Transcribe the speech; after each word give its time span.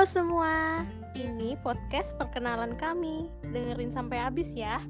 Halo 0.00 0.08
semua, 0.08 0.80
ini 1.12 1.60
podcast 1.60 2.16
perkenalan 2.16 2.72
kami. 2.80 3.28
Dengerin 3.44 3.92
sampai 3.92 4.16
habis 4.16 4.48
ya. 4.56 4.80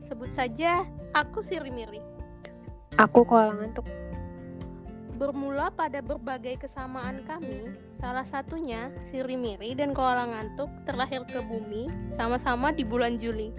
Sebut 0.00 0.32
saja, 0.32 0.88
aku 1.12 1.44
Siri 1.44 1.68
Miri. 1.68 2.00
Aku 2.96 3.28
koala 3.28 3.52
ngantuk. 3.60 3.84
Bermula 5.20 5.68
pada 5.68 6.00
berbagai 6.00 6.64
kesamaan 6.64 7.28
kami, 7.28 7.76
salah 8.00 8.24
satunya 8.24 8.88
Siri 9.04 9.36
Miri 9.36 9.76
dan 9.76 9.92
Koala 9.92 10.32
Ngantuk 10.32 10.72
terlahir 10.88 11.28
ke 11.28 11.44
bumi 11.44 11.92
sama-sama 12.08 12.72
di 12.72 12.88
bulan 12.88 13.20
Juli. 13.20 13.52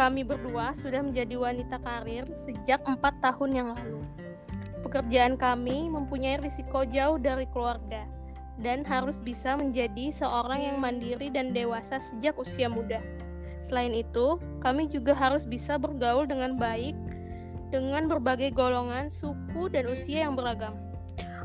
Kami 0.00 0.24
berdua 0.24 0.72
sudah 0.72 1.04
menjadi 1.04 1.36
wanita 1.36 1.76
karir 1.76 2.24
sejak 2.32 2.80
empat 2.88 3.20
tahun 3.20 3.50
yang 3.52 3.68
lalu. 3.76 4.00
Pekerjaan 4.80 5.36
kami 5.36 5.92
mempunyai 5.92 6.40
risiko 6.40 6.88
jauh 6.88 7.20
dari 7.20 7.44
keluarga, 7.52 8.08
dan 8.60 8.84
harus 8.84 9.16
bisa 9.20 9.56
menjadi 9.56 10.12
seorang 10.12 10.60
yang 10.72 10.76
mandiri 10.78 11.32
dan 11.32 11.56
dewasa 11.56 11.96
sejak 12.00 12.36
usia 12.36 12.68
muda. 12.68 13.00
Selain 13.60 13.92
itu, 13.92 14.40
kami 14.64 14.88
juga 14.88 15.12
harus 15.12 15.44
bisa 15.44 15.76
bergaul 15.76 16.24
dengan 16.24 16.56
baik 16.56 16.96
dengan 17.70 18.10
berbagai 18.10 18.50
golongan, 18.50 19.08
suku, 19.08 19.70
dan 19.70 19.86
usia 19.88 20.26
yang 20.26 20.34
beragam. 20.34 20.74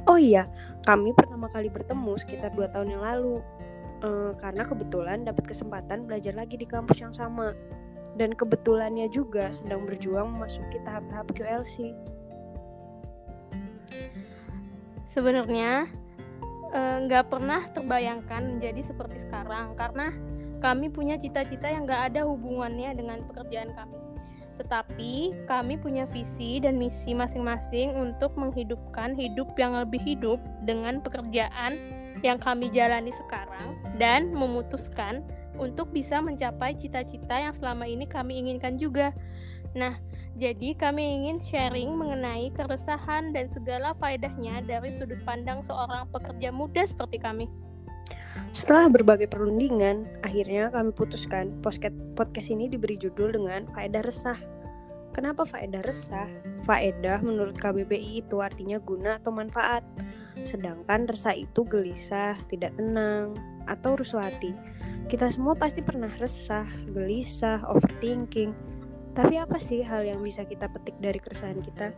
Oh 0.09 0.17
iya, 0.17 0.49
kami 0.85 1.13
pertama 1.13 1.49
kali 1.49 1.69
bertemu 1.69 2.13
sekitar 2.17 2.53
dua 2.53 2.69
tahun 2.69 2.97
yang 2.97 3.03
lalu. 3.05 3.41
E, 4.01 4.09
karena 4.37 4.65
kebetulan 4.65 5.25
dapat 5.25 5.49
kesempatan 5.49 6.05
belajar 6.05 6.33
lagi 6.33 6.57
di 6.57 6.65
kampus 6.65 7.01
yang 7.01 7.13
sama. 7.13 7.53
Dan 8.15 8.31
kebetulannya 8.33 9.09
juga 9.11 9.49
sedang 9.51 9.83
berjuang 9.85 10.29
memasuki 10.29 10.77
tahap-tahap 10.85 11.35
QLC. 11.35 11.93
Sebenarnya 15.05 15.89
nggak 16.75 17.23
uh, 17.25 17.29
pernah 17.31 17.61
terbayangkan 17.71 18.59
menjadi 18.59 18.91
seperti 18.91 19.23
sekarang 19.23 19.79
karena 19.79 20.11
kami 20.59 20.91
punya 20.91 21.15
cita-cita 21.15 21.71
yang 21.71 21.87
nggak 21.87 22.11
ada 22.11 22.27
hubungannya 22.27 22.91
dengan 22.95 23.23
pekerjaan 23.27 23.71
kami. 23.75 23.99
Tetapi 24.55 25.45
kami 25.51 25.75
punya 25.75 26.07
visi 26.07 26.63
dan 26.63 26.79
misi 26.79 27.11
masing-masing 27.11 27.91
untuk 27.95 28.39
menghidupkan 28.39 29.11
hidup 29.15 29.51
yang 29.59 29.75
lebih 29.75 29.99
hidup 29.99 30.39
dengan 30.63 31.03
pekerjaan 31.03 31.75
yang 32.23 32.39
kami 32.39 32.71
jalani 32.71 33.11
sekarang 33.11 33.75
dan 33.99 34.31
memutuskan 34.31 35.27
untuk 35.57 35.91
bisa 35.91 36.19
mencapai 36.19 36.75
cita-cita 36.75 37.39
yang 37.39 37.53
selama 37.55 37.87
ini 37.87 38.05
kami 38.05 38.39
inginkan 38.41 38.75
juga. 38.79 39.15
Nah, 39.75 39.99
jadi 40.39 40.71
kami 40.79 41.03
ingin 41.03 41.37
sharing 41.43 41.91
mengenai 41.99 42.47
keresahan 42.55 43.35
dan 43.35 43.51
segala 43.51 43.91
faedahnya 43.99 44.63
dari 44.63 44.87
sudut 44.91 45.19
pandang 45.27 45.59
seorang 45.59 46.07
pekerja 46.15 46.51
muda 46.55 46.87
seperti 46.87 47.19
kami. 47.19 47.51
Setelah 48.55 48.87
berbagai 48.87 49.27
perundingan, 49.27 50.07
akhirnya 50.23 50.71
kami 50.71 50.95
putuskan 50.95 51.59
podcast 52.15 52.47
ini 52.47 52.71
diberi 52.71 52.95
judul 52.95 53.35
dengan 53.35 53.67
faedah 53.75 54.03
resah. 54.03 54.39
Kenapa 55.11 55.43
faedah 55.47 55.83
resah? 55.83 56.27
Faedah 56.63 57.23
menurut 57.23 57.55
KBBI 57.55 58.23
itu 58.23 58.39
artinya 58.39 58.79
guna 58.79 59.19
atau 59.19 59.31
manfaat. 59.31 59.83
Sedangkan 60.45 61.09
resah 61.09 61.33
itu 61.33 61.65
gelisah, 61.65 62.37
tidak 62.47 62.77
tenang, 62.77 63.33
atau 63.65 63.97
rusuh 63.97 64.21
hati. 64.21 64.53
Kita 65.09 65.27
semua 65.33 65.57
pasti 65.57 65.81
pernah 65.81 66.09
resah, 66.21 66.69
gelisah, 66.93 67.65
overthinking, 67.65 68.53
tapi 69.15 69.39
apa 69.39 69.55
sih 69.55 69.79
hal 69.79 70.03
yang 70.03 70.19
bisa 70.19 70.43
kita 70.43 70.67
petik 70.67 70.99
dari 70.99 71.15
keresahan 71.23 71.63
kita? 71.63 71.95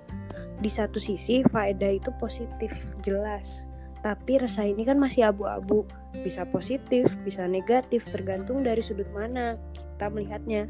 Di 0.62 0.70
satu 0.70 1.02
sisi, 1.02 1.42
faedah 1.50 1.98
itu 1.98 2.14
positif, 2.22 2.70
jelas. 3.02 3.66
Tapi 4.06 4.38
resah 4.38 4.70
ini 4.70 4.86
kan 4.86 5.02
masih 5.02 5.34
abu-abu. 5.34 5.90
Bisa 6.22 6.45
positif, 6.45 7.09
bisa 7.25 7.50
negatif, 7.50 8.06
tergantung 8.14 8.62
dari 8.62 8.86
sudut 8.86 9.09
mana 9.09 9.57
kita 9.74 10.13
melihatnya. 10.13 10.69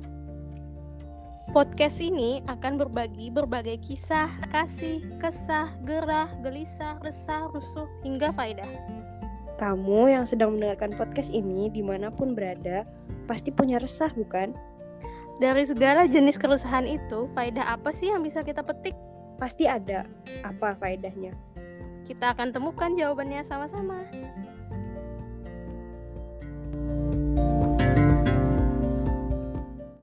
Podcast 1.56 2.04
ini 2.04 2.44
akan 2.44 2.76
berbagi 2.76 3.32
berbagai 3.32 3.80
kisah, 3.80 4.28
kasih, 4.52 5.00
kesah, 5.16 5.72
gerah, 5.88 6.28
gelisah, 6.44 7.00
resah, 7.00 7.48
rusuh, 7.48 7.88
hingga 8.04 8.36
faedah. 8.36 8.68
Kamu 9.56 10.12
yang 10.12 10.28
sedang 10.28 10.60
mendengarkan 10.60 10.92
podcast 11.00 11.32
ini 11.32 11.72
di 11.72 11.80
mana 11.80 12.12
pun 12.12 12.36
berada, 12.36 12.84
pasti 13.32 13.56
punya 13.56 13.80
resah 13.80 14.12
bukan? 14.12 14.52
Dari 15.40 15.64
segala 15.64 16.04
jenis 16.04 16.36
keresahan 16.36 16.84
itu, 16.84 17.32
faedah 17.32 17.80
apa 17.80 17.96
sih 17.96 18.12
yang 18.12 18.28
bisa 18.28 18.44
kita 18.44 18.60
petik? 18.60 18.94
Pasti 19.40 19.72
ada. 19.72 20.04
Apa 20.44 20.76
faedahnya? 20.76 21.32
Kita 22.04 22.36
akan 22.36 22.52
temukan 22.52 22.92
jawabannya 22.92 23.40
sama-sama. 23.48 24.04